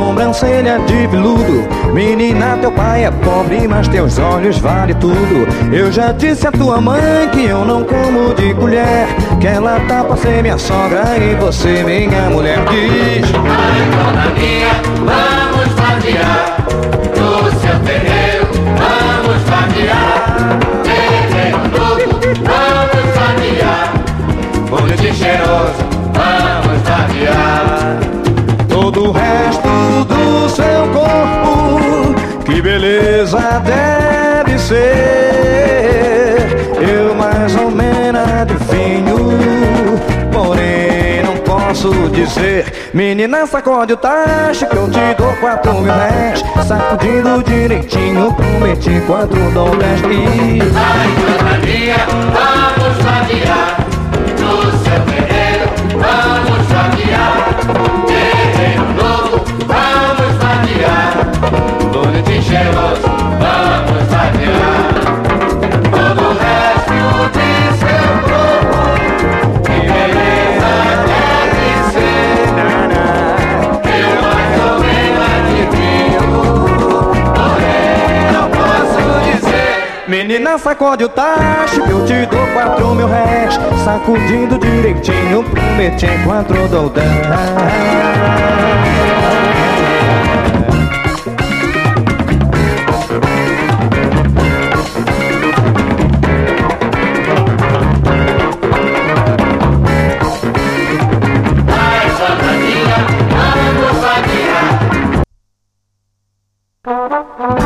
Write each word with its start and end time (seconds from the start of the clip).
sobrancelha 0.00 0.78
de 0.86 1.06
veludo. 1.06 1.68
Menina, 1.92 2.56
teu 2.58 2.72
pai 2.72 3.04
é 3.04 3.10
pobre, 3.10 3.68
mas 3.68 3.86
teus 3.88 4.18
olhos 4.18 4.58
vale 4.58 4.94
tudo. 4.94 5.46
Eu 5.70 5.92
já 5.92 6.12
disse 6.12 6.46
à 6.46 6.52
tua 6.52 6.80
mãe 6.80 7.28
que 7.30 7.44
eu 7.44 7.64
não 7.64 7.84
como 7.84 8.34
de 8.34 8.54
colher 8.54 9.06
Que 9.40 9.46
ela 9.46 9.78
tá 9.80 10.02
pra 10.04 10.16
ser 10.16 10.42
minha 10.42 10.56
sogra 10.56 11.02
e 11.18 11.34
você 11.34 11.82
minha 11.84 12.30
mulher. 12.30 12.58
Diz 12.70 13.30
Ai, 13.34 13.80
dona 13.90 14.30
minha, 14.34 14.72
vamos 15.04 15.74
vadear 15.74 16.99
Que 32.60 32.64
beleza 32.64 33.38
deve 33.64 34.58
ser. 34.58 34.76
Eu 36.78 37.14
mais 37.14 37.56
ou 37.56 37.70
menos 37.70 38.20
adivinho 38.20 39.16
Porém 40.30 41.22
não 41.24 41.38
posso 41.38 41.90
dizer. 42.10 42.90
Menina 42.92 43.46
sacode 43.46 43.94
o 43.94 43.96
tacho 43.96 44.66
que 44.66 44.76
eu 44.76 44.90
te 44.90 45.14
dou 45.16 45.32
quatro 45.36 45.72
mil 45.72 45.90
réis 45.90 46.44
Sacudindo 46.66 47.42
direitinho 47.44 48.30
prometi 48.34 49.00
quatro 49.06 49.50
dólares. 49.52 50.02
E... 50.02 50.58
Ai, 50.76 51.60
minha, 51.64 52.59
Menina, 80.50 80.58
sacode 80.58 81.04
o 81.04 81.08
tacho 81.08 81.80
que 81.84 81.90
eu 81.90 82.04
te 82.04 82.26
dou 82.26 82.44
quatro 82.48 82.94
mil 82.96 83.06
réis 83.06 83.54
Sacudindo 83.84 84.58
direitinho, 84.58 85.44
prometi 85.44 86.08
quatro 86.24 86.56
Ai, 86.56 86.90
dona 106.82 107.59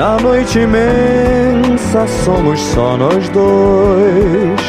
na 0.00 0.16
noite 0.16 0.58
imensa 0.58 2.06
somos 2.24 2.58
só 2.58 2.96
nós 2.96 3.28
dois. 3.28 4.60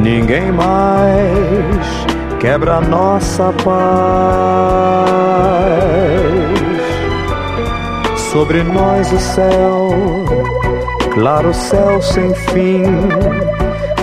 Ninguém 0.00 0.52
mais 0.52 2.06
quebra 2.38 2.80
nossa 2.80 3.52
paz. 3.64 3.74
Sobre 8.30 8.62
nós 8.62 9.12
o 9.12 9.18
céu, 9.18 9.90
claro 11.14 11.52
céu 11.52 12.00
sem 12.00 12.32
fim 12.32 12.84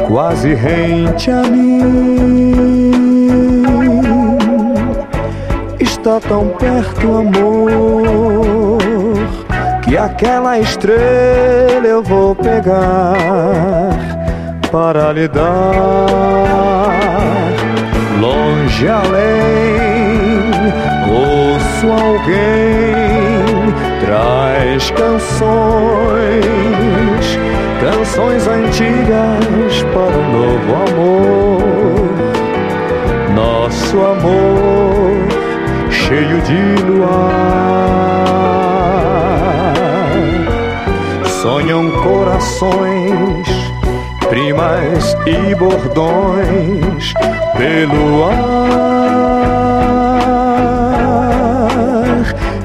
quase 0.06 0.54
rente 0.54 1.32
a 1.32 1.44
mim. 1.44 2.92
Está 5.80 6.20
tão 6.20 6.50
perto 6.50 7.08
o 7.08 7.18
amor 7.20 8.31
que 9.92 9.98
aquela 9.98 10.58
estrela 10.58 11.86
eu 11.86 12.02
vou 12.02 12.34
pegar 12.34 13.92
para 14.72 15.12
lhe 15.12 15.28
dar. 15.28 16.08
Longe 18.18 18.88
além, 18.88 20.50
ouço 21.12 21.92
alguém 21.92 23.44
traz 24.06 24.92
canções 24.92 25.42
canções 27.82 28.48
antigas 28.48 29.84
para 29.92 30.18
um 30.18 30.32
novo 30.32 30.74
amor. 30.88 31.60
Nosso 33.36 33.98
amor 34.00 35.28
cheio 35.90 36.42
de 36.44 36.82
luar. 36.84 37.91
Corações, 42.04 43.48
primas 44.30 45.16
e 45.26 45.56
bordões 45.56 47.14
pelo 47.58 48.26
ar. 48.26 48.72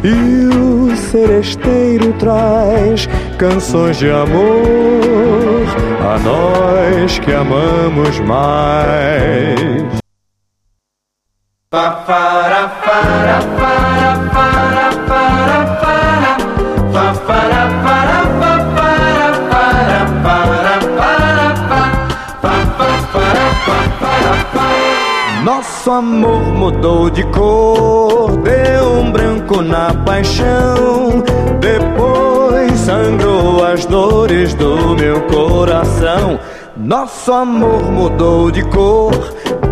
E 0.05 0.47
o 0.55 0.97
seresteiro 0.97 2.13
traz 2.15 3.09
canções 3.39 3.97
de 3.97 4.11
amor 4.11 5.67
a 6.01 6.19
nós 6.19 7.19
que 7.19 7.33
amamos 7.33 8.21
mais. 8.21 9.97
Nosso 25.87 25.99
amor 25.99 26.43
mudou 26.43 27.09
de 27.09 27.23
cor, 27.27 28.37
deu 28.39 28.89
um 28.99 29.13
branco 29.13 29.63
na 29.63 29.95
paixão. 30.05 31.23
Depois 31.61 32.73
sangrou 32.81 33.65
as 33.65 33.87
dores 33.87 34.53
do 34.55 34.97
meu 34.97 35.21
coração. 35.29 36.41
Nosso 36.77 37.33
amor 37.33 37.85
mudou 37.85 38.51
de 38.51 38.65
cor, 38.65 39.13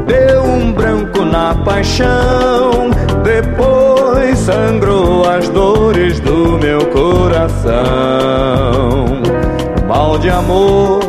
deu 0.06 0.44
um 0.44 0.70
branco 0.70 1.25
na 1.25 1.52
paixão. 1.52 2.93
Depois 3.25 4.38
sangrou 4.38 5.28
as 5.28 5.49
dores 5.49 6.20
do 6.20 6.56
meu 6.60 6.87
coração. 6.93 7.75
Mal 9.88 10.17
de 10.19 10.31
amor 10.31 11.00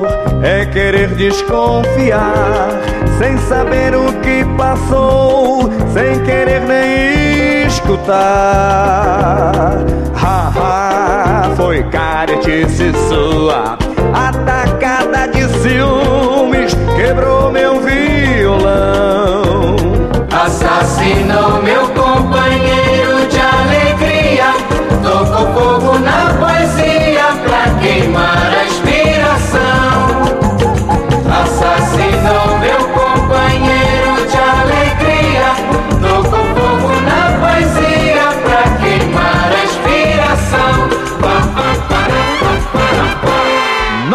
é 0.42 0.66
querer 0.66 1.10
desconfiar, 1.10 2.70
sem 3.18 3.38
saber 3.38 3.96
o 3.96 4.12
que 4.22 4.44
passou, 4.58 5.70
sem 5.94 6.22
querer 6.24 6.62
nem 6.62 7.66
escutar. 7.68 8.16
Ha, 10.16 10.52
ha, 10.56 11.56
foi 11.56 11.84
caretice 11.84 12.92
sua, 13.08 13.78
atacada 14.14 15.28
de 15.28 15.48
ciúmes, 15.60 16.76
quebrou 16.96 17.52
meu 17.52 17.82
violão. 17.82 19.76
Assassinou 20.32 21.62
meu 21.64 21.95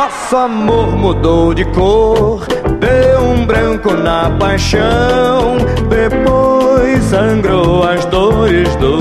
Nosso 0.00 0.34
amor 0.34 0.96
mudou 0.96 1.52
de 1.52 1.62
cor, 1.66 2.46
deu 2.78 3.20
um 3.20 3.44
branco 3.44 3.92
na 3.92 4.30
paixão. 4.30 5.58
Depois 5.90 7.04
sangrou 7.04 7.82
as 7.86 8.06
dores 8.06 8.74
do 8.76 8.96